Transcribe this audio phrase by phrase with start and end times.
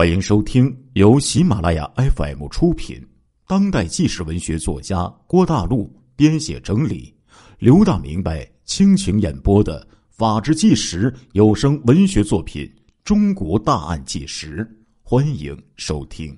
[0.00, 3.06] 欢迎收听由喜马拉雅 FM 出品、
[3.46, 7.14] 当代纪实文学作家郭大陆编写整理、
[7.58, 12.64] 刘大明白倾情演播的《法制纪实》有声文学作品
[13.04, 14.64] 《中国大案纪实》，
[15.02, 16.34] 欢迎收听。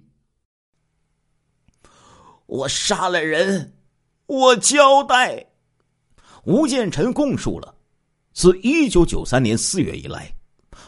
[2.47, 3.75] 我杀了人，
[4.27, 5.47] 我交代。
[6.47, 7.73] 吴建臣供述了，
[8.33, 10.35] 自一九九三年四月以来，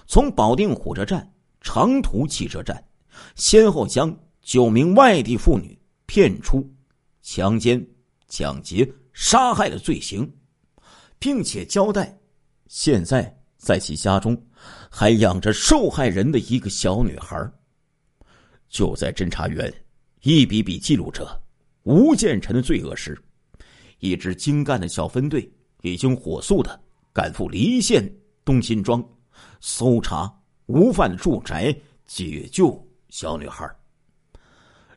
[0.09, 1.31] 从保定火车站。
[1.65, 2.85] 长途汽车站，
[3.35, 6.63] 先后将九名外地妇女骗出、
[7.23, 7.85] 强奸、
[8.29, 10.31] 抢劫、杀害的罪行，
[11.19, 12.17] 并且交代，
[12.69, 14.41] 现在在其家中
[14.91, 17.51] 还养着受害人的一个小女孩。
[18.69, 19.73] 就在侦查员
[20.21, 21.27] 一笔笔记录着
[21.85, 23.19] 吴建臣的罪恶时，
[24.01, 26.79] 一支精干的小分队已经火速的
[27.13, 28.07] 赶赴离县
[28.45, 29.03] 东辛庄，
[29.61, 30.31] 搜查。
[30.67, 31.75] 吴犯的住宅
[32.07, 33.69] 解救小女孩。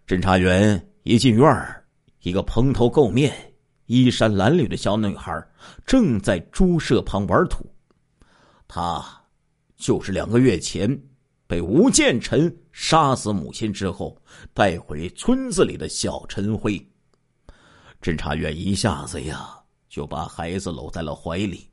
[0.05, 1.85] 侦查员一进院儿，
[2.21, 3.33] 一个蓬头垢面、
[3.87, 5.45] 衣衫褴褛的小女孩
[5.85, 7.69] 正在猪舍旁玩土。
[8.67, 9.03] 她
[9.75, 10.89] 就是两个月前
[11.45, 14.21] 被吴建臣杀死母亲之后
[14.53, 16.77] 带回村子里的小陈辉。
[18.01, 19.49] 侦查员一下子呀
[19.89, 21.69] 就把孩子搂在了怀里。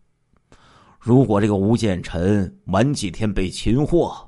[1.05, 4.27] 如果这个吴建臣晚几天被擒获，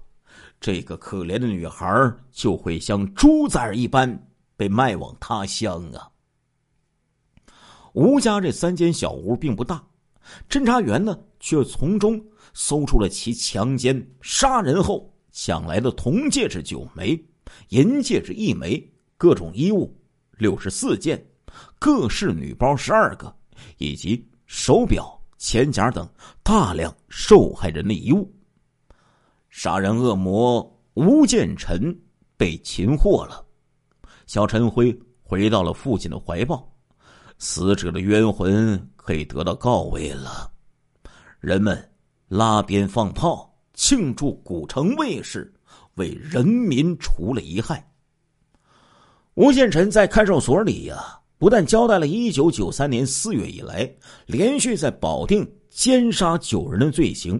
[0.60, 6.06] 这个可怜的女孩就会像猪崽一般被卖往他乡啊！
[7.94, 9.82] 吴家这三间小屋并不大，
[10.50, 17.18] 侦查员呢却从中搜出了其强奸、杀人后抢来的铜戒指九枚、
[17.70, 19.98] 银戒指一枚、各种衣物
[20.32, 21.26] 六十四件、
[21.78, 23.34] 各式女包十二个，
[23.78, 25.15] 以及手表。
[25.38, 26.08] 钱夹等
[26.42, 28.32] 大量受害人的遗物。
[29.48, 31.96] 杀人恶魔吴建臣
[32.36, 33.44] 被擒获了，
[34.26, 36.70] 小陈辉回到了父亲的怀抱，
[37.38, 40.50] 死者的冤魂可以得到告慰了。
[41.40, 41.90] 人们
[42.28, 45.52] 拉鞭放炮庆祝古城卫士
[45.94, 47.86] 为人民除了一害。
[49.34, 51.20] 吴建臣在看守所里呀。
[51.38, 53.90] 不但交代了1993年4月以来
[54.26, 57.38] 连续在保定奸杀九人的罪行，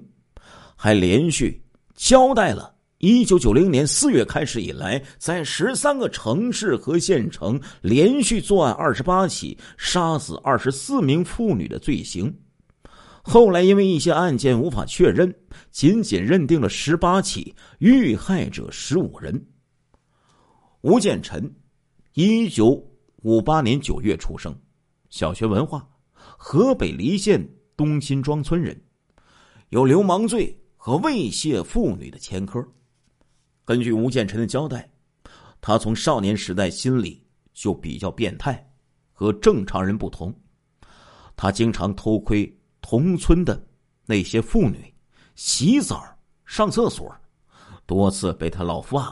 [0.77, 1.63] 还连续
[1.95, 12.35] 交代了1990年4月开始以来在十三个城市和县城连续作案28起，杀死24名妇女的罪行。
[13.23, 15.35] 后来因为一些案件无法确认，
[15.71, 19.47] 仅仅认定了18起，遇害者15人。
[20.83, 21.55] 吴建臣
[22.15, 22.85] ，19。
[23.27, 24.57] 五八年九月出生，
[25.11, 27.45] 小学文化，河北黎县
[27.77, 28.81] 东辛庄村人，
[29.71, 32.65] 有流氓罪和猥亵妇女的前科。
[33.65, 34.89] 根据吴建臣的交代，
[35.61, 37.21] 他从少年时代心理
[37.53, 38.65] 就比较变态，
[39.13, 40.33] 和正常人不同。
[41.35, 43.61] 他经常偷窥同村的
[44.05, 44.95] 那些妇女
[45.35, 46.01] 洗澡、
[46.45, 47.13] 上厕所，
[47.87, 49.03] 多次被他老父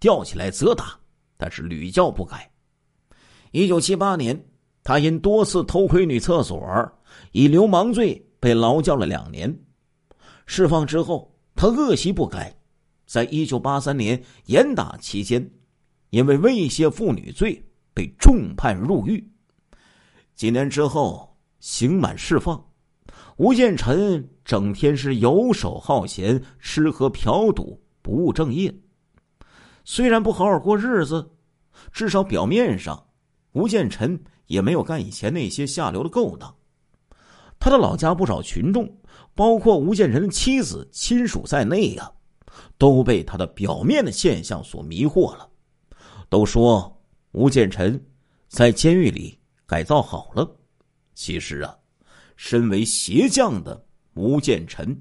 [0.00, 0.98] 吊起来责打，
[1.36, 2.50] 但是屡教不改。
[3.54, 4.44] 一九七八年，
[4.82, 6.60] 他因多次偷窥女厕所，
[7.30, 9.56] 以流氓罪被劳教了两年。
[10.44, 12.52] 释放之后，他恶习不改，
[13.06, 15.48] 在一九八三年严打期间，
[16.10, 19.24] 因为猥亵妇女罪被重判入狱。
[20.34, 22.60] 几年之后，刑满释放，
[23.36, 28.74] 吴建臣整天是游手好闲，吃喝嫖赌，不务正业。
[29.84, 31.30] 虽然不好好过日子，
[31.92, 33.00] 至少表面上。
[33.54, 36.52] 吴建臣也没有干以前那些下流的勾当，
[37.60, 38.92] 他的老家不少群众，
[39.32, 42.10] 包括吴建臣的妻子、亲属在内呀，
[42.78, 45.48] 都被他的表面的现象所迷惑了，
[46.28, 47.00] 都说
[47.30, 48.04] 吴建臣
[48.48, 50.48] 在监狱里改造好了。
[51.14, 51.72] 其实啊，
[52.36, 55.00] 身为鞋匠的吴建臣，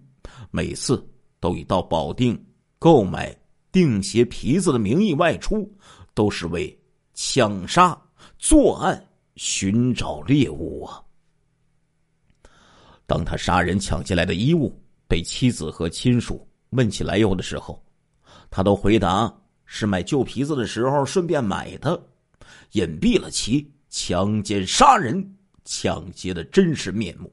[0.51, 1.03] 每次
[1.39, 2.39] 都以到保定
[2.77, 3.35] 购买
[3.71, 5.67] 钉鞋皮子的名义外出，
[6.13, 6.79] 都是为
[7.15, 7.99] 抢杀。
[8.37, 11.01] 作案寻找猎物啊！
[13.05, 14.73] 当他杀人抢进来的衣物
[15.07, 17.83] 被妻子和亲属问起来由的时候，
[18.49, 19.31] 他都回答
[19.65, 22.01] 是买旧皮子的时候顺便买的，
[22.71, 25.35] 隐蔽了其强奸杀人、
[25.65, 27.31] 抢劫的真实面目。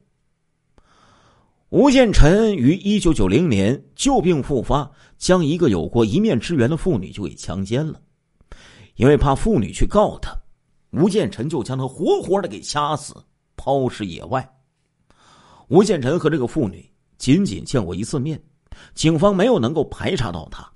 [1.69, 8.01] 吴建臣于一九九零年旧病复发，将一个有过一面之缘的妇女就给强奸了，
[8.97, 10.37] 因为怕妇女去告他。
[10.91, 13.15] 吴建臣就将他活活的给掐死，
[13.57, 14.49] 抛尸野外。
[15.69, 18.43] 吴建臣和这个妇女仅仅见过一次面，
[18.95, 20.69] 警方没有能够排查到他。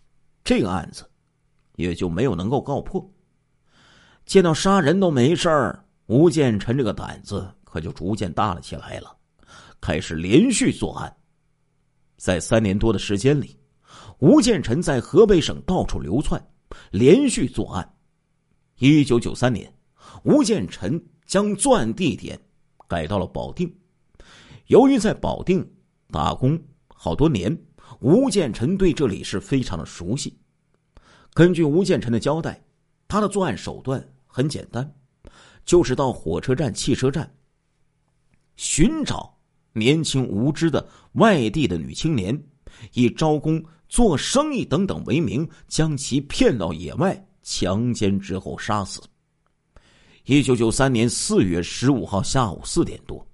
[0.45, 1.05] 这个案子
[1.77, 3.05] 也就没有能够告破。
[4.25, 9.17] 见到杀人都没事儿，吴建臣这个胆子可就逐渐大了起来了，
[9.81, 11.15] 开始连续作案。
[12.17, 13.59] 在三年多的时间里，
[14.19, 16.41] 吴建臣在河北省到处流窜，
[16.93, 17.95] 连续作案。
[18.77, 19.74] 一九九三年，
[20.25, 22.39] 吴建臣将作案地点
[22.89, 23.73] 改到了保定。
[24.69, 25.67] 由于在保定
[26.11, 27.57] 打工好多年，
[28.01, 30.35] 吴建臣对这里是非常的熟悉。
[31.35, 32.59] 根据吴建臣的交代，
[33.07, 34.91] 他的作案手段很简单，
[35.67, 37.31] 就是到火车站、汽车站
[38.57, 39.39] 寻找
[39.75, 42.43] 年轻无知的外地的女青年，
[42.95, 49.03] 以招工、做生意等等为名，将其骗到野外强奸之后杀死。
[50.27, 53.27] 一九九三年四月十五号下午四点多，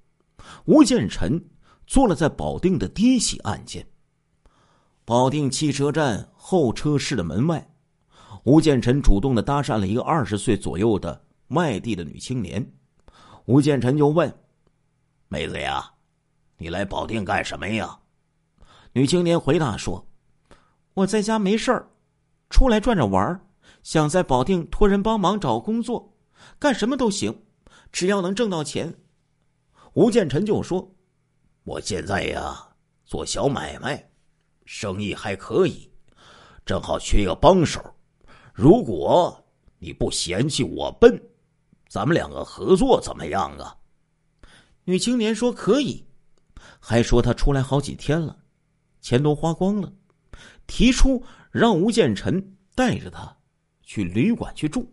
[0.64, 1.40] 吴建臣
[1.86, 3.86] 做了在保定的第一起案件。
[5.04, 7.64] 保定汽车站候车室的门外。
[8.42, 12.72] 吴建臣主动的搭讪了一个二十岁左右的外地的女青年，
[13.44, 14.32] 吴建臣就问
[15.28, 15.92] ：“妹子呀，
[16.58, 18.00] 你来保定干什么呀？”
[18.94, 20.04] 女青年回答说
[20.94, 21.88] ：“我在家没事儿，
[22.48, 23.40] 出来转着玩
[23.84, 26.09] 想在保定托人帮忙找工作，
[26.58, 27.42] 干什么都行，
[27.92, 28.94] 只要能挣到钱。”
[29.94, 30.94] 吴建臣就说
[31.64, 32.68] ：“我现在呀
[33.04, 34.10] 做小买卖，
[34.64, 35.90] 生意还可以，
[36.64, 37.82] 正好缺个帮手。”
[38.52, 39.42] 如果
[39.78, 41.20] 你不嫌弃我笨，
[41.88, 43.76] 咱们两个合作怎么样啊？
[44.84, 46.04] 女青年说可以，
[46.78, 48.36] 还说她出来好几天了，
[49.00, 49.90] 钱都花光了，
[50.66, 53.34] 提出让吴建臣带着她
[53.82, 54.92] 去旅馆去住。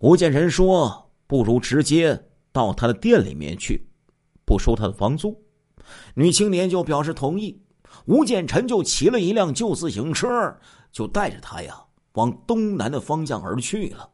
[0.00, 3.88] 吴建臣说不如直接到他的店里面去，
[4.44, 5.36] 不收他的房租。
[6.14, 7.62] 女青年就表示同意，
[8.06, 10.28] 吴建臣就骑了一辆旧自行车，
[10.92, 11.82] 就带着他呀。
[12.12, 14.08] 往东南的方向而去了。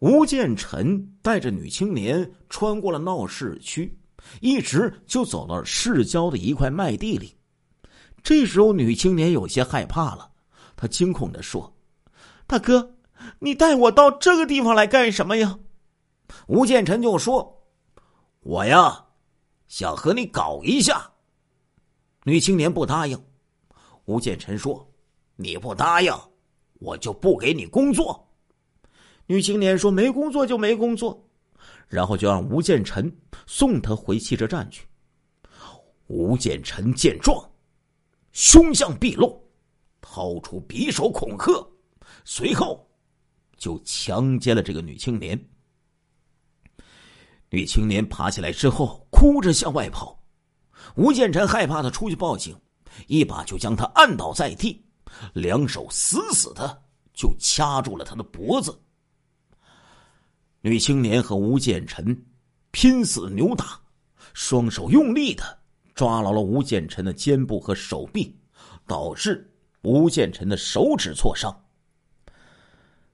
[0.00, 3.96] 吴建臣带着女青年穿过了闹市区，
[4.40, 7.36] 一直就走到市郊的一块麦地里。
[8.20, 10.28] 这时候，女青年有些害怕了，
[10.74, 11.72] 她惊恐的说
[12.48, 12.96] ：“大哥，
[13.38, 15.58] 你带我到这个地方来干什么呀？”
[16.48, 17.62] 吴建臣就说
[18.40, 19.06] ：“我呀，
[19.68, 21.10] 想和你搞一下。”
[22.24, 23.22] 女青年不答应。
[24.04, 24.88] 吴建臣说
[25.36, 26.12] ：“你不答应。”
[26.80, 28.28] 我就不给你工作。
[29.26, 31.24] 女青年说：“没工作就没工作。”
[31.86, 33.14] 然后就让吴建臣
[33.46, 34.84] 送她回汽车站去。
[36.08, 37.48] 吴建臣见状，
[38.32, 39.40] 凶相毕露，
[40.00, 41.64] 掏出匕首恐吓，
[42.24, 42.84] 随后
[43.62, 45.40] 就强奸了这个女青年。
[47.48, 50.20] 女青年爬起来之后，哭着向外跑。
[50.96, 52.60] 吴建臣害怕她出去报警，
[53.06, 54.84] 一把就将她按倒在地。
[55.32, 56.82] 两手死死的
[57.14, 58.76] 就掐住了他的脖子。
[60.60, 62.20] 女青年和吴建臣
[62.72, 63.80] 拼死扭打，
[64.34, 65.56] 双手用力的
[65.94, 68.36] 抓牢了吴建臣的肩部和手臂，
[68.88, 69.48] 导致
[69.82, 71.61] 吴建臣的手指挫伤。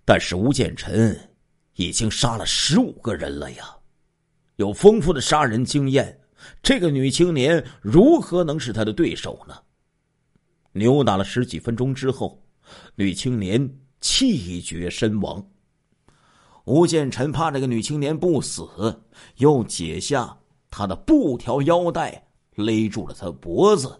[0.08, 1.14] 但是吴建臣
[1.74, 3.76] 已经杀了十五个人了呀，
[4.56, 6.18] 有丰富的杀人经验，
[6.62, 9.54] 这个女青年如何能是他的对手呢？
[10.72, 12.42] 扭打了十几分钟之后，
[12.94, 13.70] 女青年
[14.00, 15.46] 气绝身亡。
[16.64, 18.66] 吴建臣怕这个女青年不死，
[19.36, 20.34] 又解下
[20.70, 23.94] 她的布条腰带勒住了她脖子，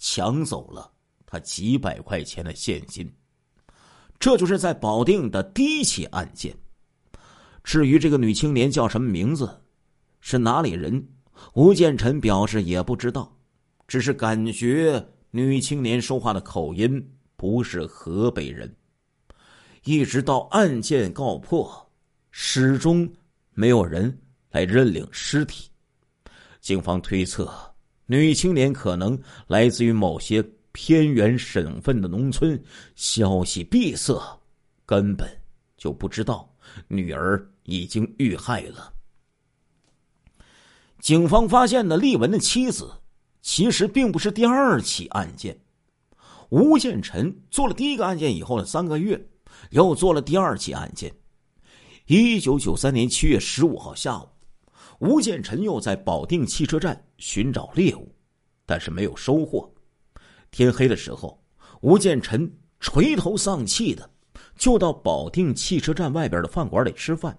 [0.00, 0.90] 抢走了
[1.24, 3.08] 她几百块钱的现金。
[4.24, 6.56] 这就是在保定的第一起案件。
[7.62, 9.60] 至于这个女青年叫什么名字，
[10.22, 11.06] 是哪里人，
[11.52, 13.30] 吴建臣表示也不知道，
[13.86, 15.06] 只是感觉。
[15.30, 18.74] 女青年说话的口音不是河北人，
[19.84, 21.90] 一直到案件告破，
[22.30, 23.06] 始终
[23.52, 24.18] 没有人
[24.52, 25.68] 来认领尸体。
[26.62, 27.52] 警方推测，
[28.06, 30.42] 女青年可能来自于某些
[30.74, 32.62] 偏远省份的农村，
[32.94, 34.38] 消息闭塞，
[34.84, 35.26] 根本
[35.78, 36.54] 就不知道
[36.88, 38.92] 女儿已经遇害了。
[41.00, 42.92] 警方发现了丽文的妻子。
[43.46, 45.54] 其实并不是第二起案件。
[46.48, 49.22] 吴建臣做了第一个案件以后的三个月，
[49.68, 51.14] 又做了第二起案件。
[52.06, 54.26] 一九九三年七月十五号下午，
[54.98, 58.10] 吴建臣又在保定汽车站寻找猎物，
[58.64, 59.70] 但是没有收获。
[60.54, 61.36] 天黑的时候，
[61.80, 64.08] 吴建臣垂头丧气的
[64.56, 67.36] 就到保定汽车站外边的饭馆里吃饭。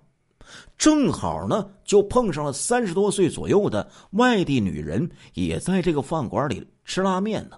[0.77, 7.57] 正好呢，就碰上了三十多岁左右的外地女人，也在这个饭馆里吃拉面呢。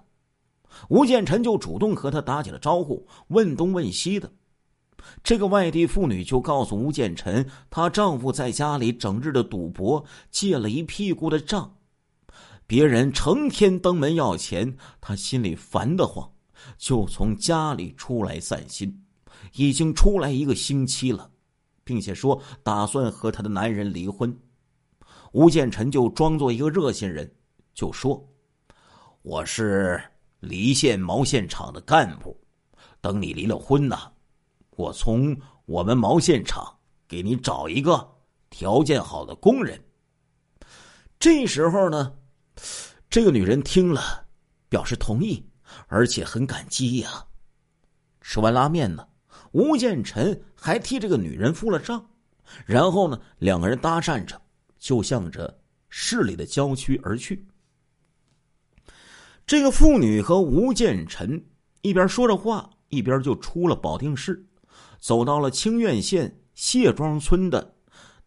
[0.90, 4.30] 吴建臣就主动和她打起了招呼，问东问西的。
[5.24, 11.77] 这个外地妇女就告诉吴建臣，她丈夫在家里整日的赌博，借了一屁股的账，
[12.68, 16.30] 别人成天登门要钱，她心里烦得慌，
[16.76, 19.06] 就从家里出来散心，
[19.54, 21.30] 已经出来一个星期了，
[21.82, 24.38] 并且说打算和她的男人离婚。
[25.32, 27.34] 吴建臣就装作一个热心人，
[27.72, 28.22] 就说
[29.22, 29.98] ：“我是
[30.40, 32.38] 离县毛线厂的干部，
[33.00, 34.12] 等你离了婚呢。”
[34.76, 35.34] 我从
[35.64, 36.70] 我们毛线厂
[37.08, 38.06] 给你找一个
[38.50, 39.82] 条件好的工人。
[41.18, 42.12] 这时候呢，
[43.10, 44.26] 这个女人听了，
[44.68, 45.44] 表示同意，
[45.86, 47.26] 而且很感激呀。
[48.20, 49.06] 吃完拉面呢，
[49.52, 52.10] 吴建臣还替这个女人付了账，
[52.66, 54.40] 然后呢，两个人搭讪着，
[54.78, 57.46] 就向着市里的郊区而去。
[59.46, 61.42] 这个妇女和吴建臣
[61.80, 64.44] 一边说着话，一边就出了保定市。
[65.00, 67.76] 走到了清苑县谢庄村的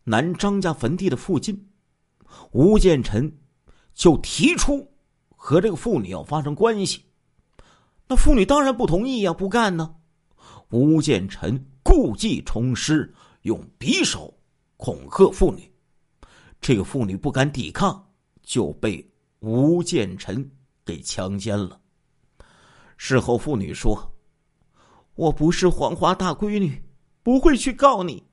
[0.06, 1.70] 南张家坟地的附近，
[2.54, 3.32] 吴建臣
[3.94, 4.92] 就提出
[5.30, 7.06] 和这个妇女要发生关系。
[8.08, 9.96] 那妇女当然不同意呀，不干呢。
[10.70, 14.34] 吴建臣故技重施，用匕首
[14.78, 15.72] 恐吓妇女。
[16.60, 18.12] 这个妇女不敢抵抗，
[18.44, 19.06] 就被
[19.40, 20.50] 吴建臣
[20.86, 21.80] 给强奸了。
[22.98, 24.08] 事后，妇女说。
[25.16, 26.82] 我不是黄花大闺女，
[27.22, 28.24] 不会去告你，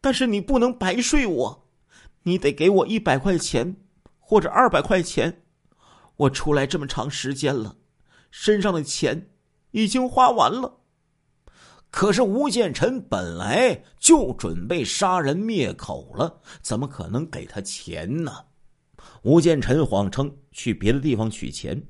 [0.00, 1.68] 但是你不能白睡我，
[2.22, 3.76] 你得给我一百块钱
[4.28, 5.42] 或者二百块钱。
[6.16, 7.74] 我出来这么长时间了，
[8.30, 9.30] 身上的钱
[9.70, 10.80] 已经花完了。
[11.90, 18.44] 可是吴建臣本来就准备杀人灭口了，怎么可能给他钱呢？
[19.22, 21.82] 吴建臣谎称去别的地方取钱，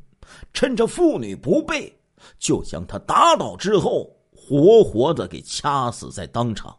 [0.53, 2.01] 趁着妇女不备，
[2.39, 4.15] 就将他打倒之后。
[4.31, 6.75] 活活的给掐死在当场。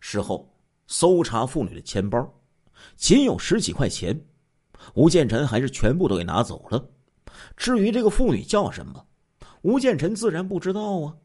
[0.00, 0.54] 事后
[0.86, 2.30] 搜查妇女的钱包，
[2.94, 4.20] 仅有十几块钱，
[4.94, 6.88] 吴建臣还是全部都给拿走了。
[7.56, 9.06] 至于这个妇女叫什么，
[9.62, 11.16] 吴建臣自然不知道啊，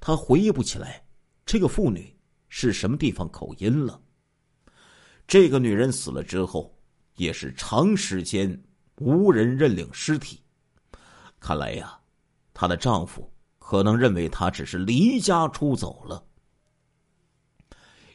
[0.00, 1.04] 他回忆不起来
[1.46, 2.14] 这个妇女
[2.48, 4.00] 是什么地方口音了。
[5.26, 6.76] 这个女人死了之后，
[7.16, 8.62] 也是长时间
[8.98, 10.40] 无人认领尸体。
[11.38, 11.98] 看来呀，
[12.52, 13.30] 她的丈夫。
[13.70, 16.24] 可能认为她只是离家出走了。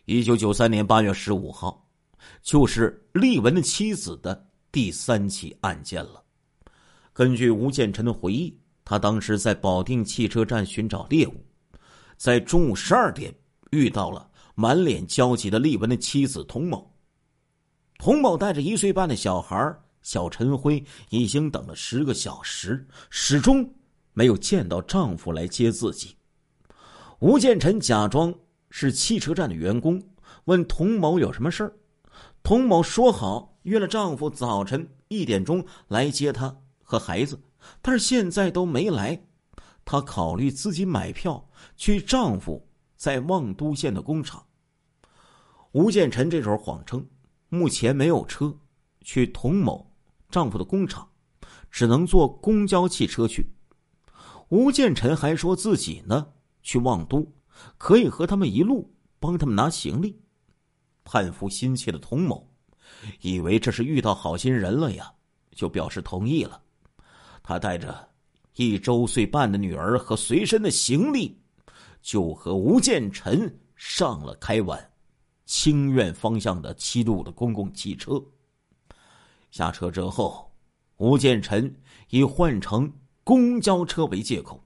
[0.05, 1.87] 一九九三年八月十五号，
[2.41, 6.21] 就是丽文的妻子的第三起案件了。
[7.13, 11.45] 根据吴建臣的回忆，他当时在保定汽车站寻找猎物，
[12.17, 13.33] 在中午十二点
[13.69, 16.91] 遇到了满脸焦急的丽文的妻子童某。
[17.99, 23.71] 童某带着一岁半的小孩小陈辉，已经等了十个小时，始终。
[24.15, 26.15] 没有见到丈夫来接自己，
[27.19, 28.33] 吴建臣假装
[28.69, 29.99] 是汽车站的员工，
[30.45, 31.73] 问童某有什么事儿。
[32.43, 37.41] 童某说好约了丈夫早晨一点钟来接她和孩子，
[37.81, 39.25] 但是现在都没来。
[39.85, 44.45] 她考虑自己买票去丈夫在望都县的工厂。
[45.71, 47.05] 吴建臣这时候谎称
[47.49, 48.55] 目前没有车
[49.01, 49.91] 去童某
[50.29, 51.09] 丈夫的工厂，
[51.69, 53.47] 只能坐公交汽车去。
[54.49, 56.27] 吴建臣还说自己呢
[56.61, 57.33] 去望都，
[57.77, 60.21] 可以和他们一路帮他们拿行李。
[61.03, 62.52] 盼夫心切的童某，
[63.21, 65.11] 以为这是遇到好心人了呀，
[65.51, 66.61] 就表示同意了。
[67.41, 68.09] 他带着
[68.55, 71.37] 一周岁半的女儿和随身的行李，
[72.01, 74.79] 就和吴建臣上了开往
[75.45, 78.23] 清苑方向的七路的公共汽车。
[79.51, 80.51] 下车之后，
[80.97, 81.73] 吴建臣
[82.09, 82.91] 以换乘。
[83.25, 84.61] 公交车为借口，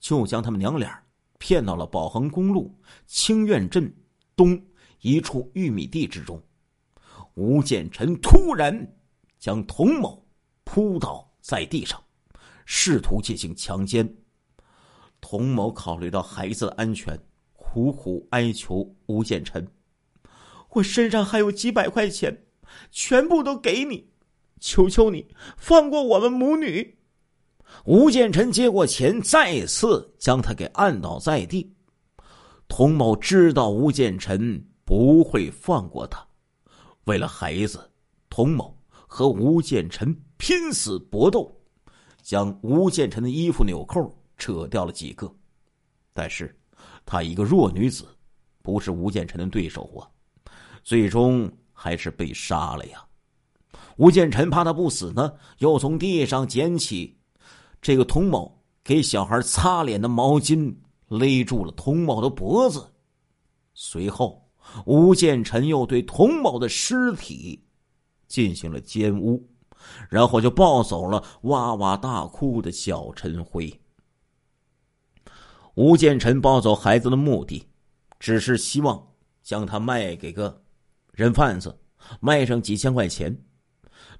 [0.00, 0.98] 就将他们娘俩
[1.36, 2.74] 骗到了宝恒公路
[3.06, 3.94] 清苑镇
[4.34, 4.58] 东
[5.02, 6.42] 一处玉米地之中。
[7.34, 8.94] 吴建臣突然
[9.38, 10.26] 将童某
[10.64, 12.02] 扑倒在地上，
[12.66, 14.16] 试图进行强奸。
[15.20, 17.18] 童某考虑到孩子的安全，
[17.54, 19.66] 苦苦哀求吴建臣
[20.70, 22.44] ：“我身上还有几百块钱，
[22.90, 24.10] 全部都给你，
[24.60, 26.98] 求求你放过我们母女。”
[27.86, 31.74] 吴建臣接过钱，再次将他给按倒在地。
[32.68, 36.26] 童某知道吴建臣不会放过他，
[37.04, 37.90] 为了孩子，
[38.30, 41.54] 童某和吴建臣拼死搏斗，
[42.22, 45.32] 将吴建臣的衣服纽扣扯掉了几个。
[46.12, 46.54] 但是，
[47.04, 48.06] 她一个弱女子，
[48.62, 50.06] 不是吴建臣的对手啊，
[50.82, 53.04] 最终还是被杀了呀。
[53.96, 57.18] 吴建臣怕他不死呢，又从地上捡起。
[57.80, 60.74] 这个童某给小孩擦脸的毛巾
[61.08, 62.86] 勒住了童某的脖子，
[63.74, 64.41] 随后
[64.86, 67.64] 吴建臣又对童某的尸体
[68.26, 69.48] 进行了奸污，
[70.08, 73.80] 然后就抱走了哇哇大哭的小陈辉。
[75.74, 77.68] 吴建臣抱走孩子的目的，
[78.18, 79.08] 只是希望
[79.42, 80.62] 将他卖给个
[81.12, 81.78] 人贩子，
[82.20, 83.44] 卖上几千块钱。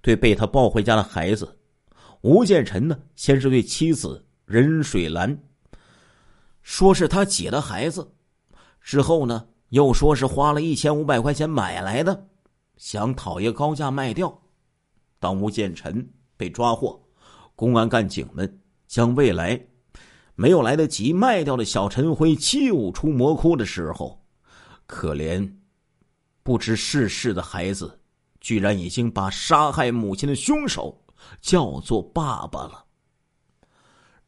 [0.01, 1.61] 对被他抱回家的孩子，
[2.23, 5.45] 吴建臣呢，先是对妻子任水兰
[6.63, 8.13] 说是他姐的孩子，
[8.81, 12.29] 之后呢，又说是花了一千五百块钱买来的，
[12.77, 14.43] 想讨一个高价卖掉。
[15.19, 17.03] 当吴建臣被抓获，
[17.57, 19.59] 公安干警们将未来。
[20.35, 24.23] 没有来得及卖掉的小陈辉救出魔窟的时候，
[24.87, 25.51] 可怜
[26.43, 27.99] 不知世事的孩子，
[28.43, 31.03] 居然已经把杀害母亲的凶手
[31.41, 32.85] 叫做爸爸了。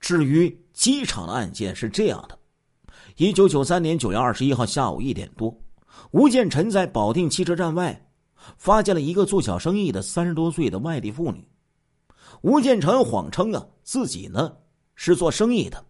[0.00, 2.38] 至于机场的案件是这样的：
[3.16, 5.56] 一九九三年九月二十一号下午一点多，
[6.11, 8.11] 吴建臣在保定汽车站外
[8.56, 11.49] 发现了一个做小生意的三十多岁的外地妇女。
[12.42, 14.56] 吴建臣谎称啊，自己呢
[14.97, 15.85] 是做生意的。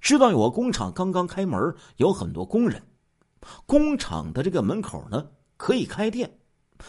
[0.00, 2.82] 知道有个工厂刚刚开门，有很多工人。
[3.66, 5.26] 工厂的这个门口呢
[5.58, 6.38] 可以开店，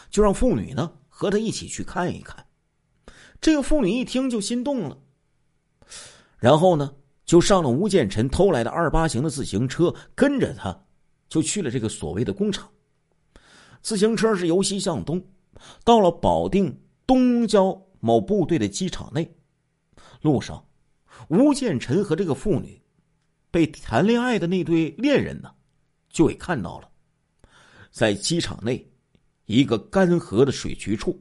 [0.08, 2.46] 就让妇女呢和他一起去看一看。
[3.42, 4.96] 这个妇女一听就心动了，
[6.38, 6.94] 然后呢
[7.30, 10.76] 就上了吴建臣偷来的二八型的自行车，跟着他
[11.28, 12.68] 就去了这个所谓的工厂。
[13.82, 15.24] 自行车是由西向东，
[15.84, 19.32] 到了保定东郊某部队的机场内。
[20.22, 20.66] 路上，
[21.28, 22.82] 吴建臣和这个妇女。
[23.48, 25.52] 被谈恋爱的那对恋人呢，
[26.08, 26.90] 就给看到了，
[27.92, 28.92] 在机场内
[29.44, 31.16] 一个干涸的水渠处，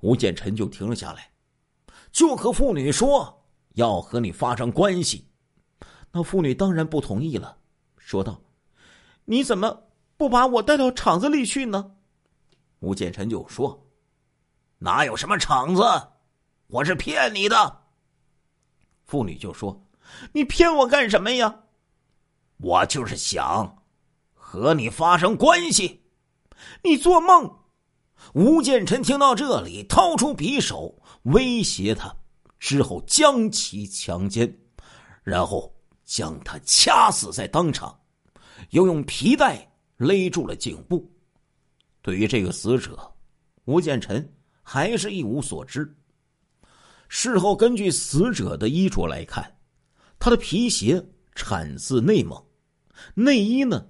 [0.00, 1.30] 吴建臣就停了下来，
[2.10, 3.45] 就和妇女说
[3.76, 5.26] 要和你发生关系。
[6.12, 7.56] 那妇女当然不同意了，
[7.96, 8.42] 说道
[9.24, 9.84] ：“你怎么
[10.18, 11.92] 不把我带到厂子里去呢？”
[12.80, 13.88] 吴建臣就说
[14.78, 15.82] ：“哪有什么厂子，
[16.66, 17.84] 我是骗你的。”
[19.06, 19.82] 妇女就说。
[20.32, 21.64] 你骗我干什么呀？
[22.58, 23.82] 我就是想
[24.32, 26.04] 和你发生关系。
[26.84, 27.58] 你做梦！
[28.32, 32.16] 吴建臣听到这里，掏出匕首威胁他，
[32.58, 34.52] 之后将其强奸，
[35.22, 37.98] 然后将他掐死在当场，
[38.70, 41.10] 又用皮带勒住了颈部。
[42.02, 43.12] 对于这个死者，
[43.64, 45.96] 吴建臣还是一无所知。
[47.08, 49.52] 事后根据死者的衣着来看。
[50.18, 52.42] 他的皮鞋产自内蒙，
[53.14, 53.86] 内衣呢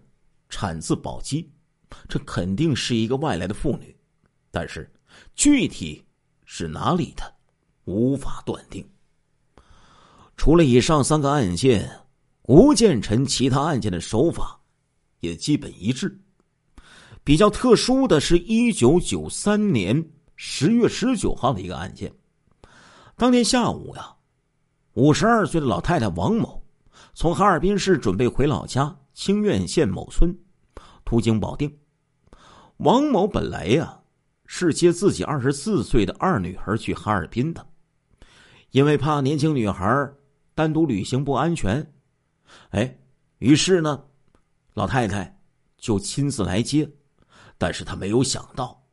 [0.48, 1.48] 产自宝鸡，
[2.08, 3.96] 这肯定是一个外来的妇女，
[4.50, 4.92] 但是
[5.36, 6.04] 具体
[6.44, 7.35] 是哪里的，
[7.86, 8.86] 无法断定。
[10.36, 11.90] 除了以上三个案件，
[12.42, 14.60] 吴建臣其他案件的手法
[15.20, 16.20] 也基本一致。
[17.24, 22.12] 比较特殊的是一九九三年十月十九号的一个案件，
[23.16, 24.12] 当天下午呀。
[24.92, 26.62] 五十二岁的老太太王某，
[27.12, 30.34] 从哈尔滨市准备回老家清苑县某村，
[31.04, 31.78] 途经保定。
[32.78, 34.00] 王某本来呀
[34.46, 37.66] 是接自己二十四岁的二女儿去哈尔滨的，
[38.70, 40.10] 因为怕年轻女孩
[40.54, 41.92] 单独旅行不安全，
[42.70, 42.98] 哎，
[43.38, 44.04] 于是呢，
[44.74, 45.40] 老太太
[45.78, 46.90] 就亲自来接。
[47.58, 48.84] 但是她没有想到，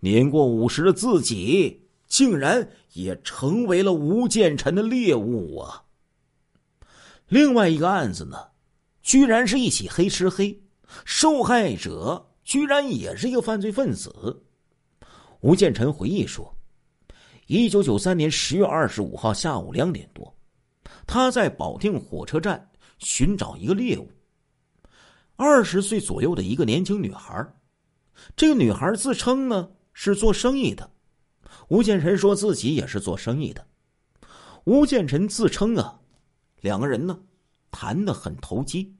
[0.00, 1.80] 年过五十的自己。
[2.12, 5.84] 竟然也成为了吴建臣的猎物啊！
[7.26, 8.36] 另外一个案子呢，
[9.00, 10.62] 居然是一起黑吃黑，
[11.06, 14.42] 受害者居然也是一个犯罪分子。
[15.40, 16.54] 吴建臣回忆说，
[17.46, 20.32] 一九九三年十月二十五号下午两点多，
[21.06, 24.08] 他在保定火车站寻找一个猎物，
[25.36, 27.46] 二十岁左右的一个年轻女孩。
[28.36, 30.88] 这个女孩自称呢是做生意的。
[31.68, 33.66] 吴建臣说自己也是做生意的。
[34.64, 35.98] 吴建臣自称啊，
[36.60, 37.18] 两个人呢
[37.70, 38.94] 谈的很投机。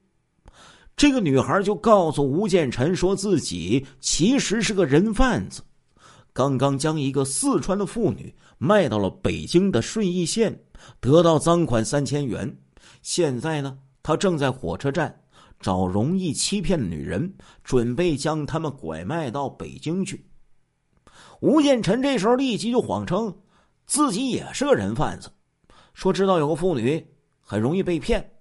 [0.97, 5.63] 这个女孩就告诉吴建臣说自己其实是个人贩子，
[6.33, 10.59] 刚刚将一个四川的妇女卖到了北京的顺义县，
[11.01, 12.57] 得到赃款三千元。
[13.03, 15.23] 现在呢，他正在火车站
[15.61, 20.27] 找容易欺骗的女人，准备将他们拐卖到北京去。
[21.41, 23.37] 吴建臣这时候立即就谎称
[23.85, 25.31] 自己也是个人贩子，
[25.93, 27.05] 说知道有个妇女
[27.41, 28.33] 很容易被骗，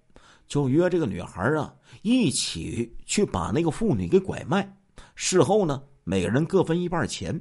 [0.48, 1.74] 就约这个女孩啊
[2.04, 4.78] 一起去把那个妇女给拐卖。
[5.16, 7.40] 事后呢，每个人各分一半钱。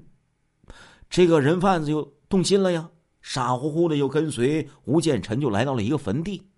[1.10, 2.88] 这个人贩子就动心了呀，
[3.20, 6.48] 傻乎乎的就跟随吴建臣就来到了一个坟地。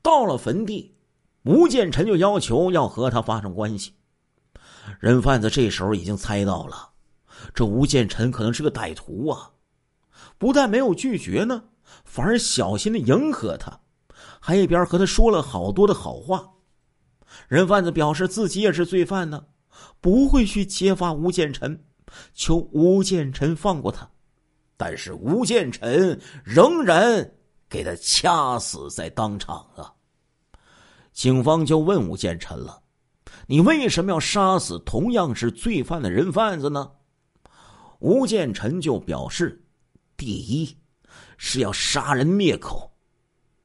[0.00, 0.96] 到了坟地，
[1.44, 3.92] 吴建臣就要求要和他发生关系。
[4.98, 6.90] 人贩子这时候已经猜到了，
[7.54, 9.50] 这吴建臣可能是个歹徒啊，
[10.38, 11.64] 不但没有拒绝呢，
[12.04, 13.80] 反而小心的迎合他，
[14.40, 16.52] 还一边和他说了好多的好话。
[17.48, 19.46] 人贩子表示自己也是罪犯呢，
[20.00, 21.84] 不会去揭发吴建臣，
[22.34, 24.08] 求吴建臣放过他。
[24.76, 27.32] 但是吴建臣仍然
[27.68, 29.94] 给他掐死在当场啊！
[31.12, 32.82] 警方就问吴建臣了
[33.46, 36.90] ：“你为什么要杀死同样是罪犯的人贩子呢？”
[38.00, 39.64] 吴建臣就表示
[40.16, 40.76] ：“第一
[41.36, 42.92] 是要杀人灭口，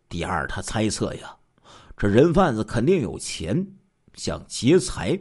[0.07, 1.35] 第二他猜测呀，
[1.97, 3.67] 这人贩子肯定有钱，
[4.13, 5.19] 想劫财。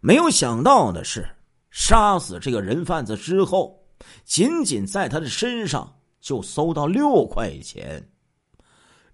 [0.00, 1.28] 没有想到的是，
[1.70, 3.76] 杀死这个人贩子之后。”
[4.24, 8.02] 仅仅在他的身上就搜到六块钱。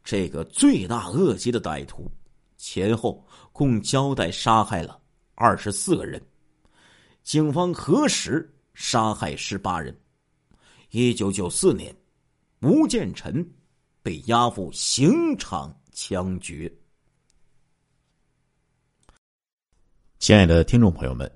[0.04, 2.08] 这个罪大恶极的歹徒，
[2.56, 5.02] 前后共交代杀害了
[5.34, 6.24] 二十四个人。
[7.24, 9.92] 警方核实，杀害十八人。
[10.90, 11.92] 一九九四年，
[12.60, 13.44] 吴建臣
[14.04, 16.72] 被押赴刑场枪决。
[20.20, 21.35] 亲爱的听众朋友们。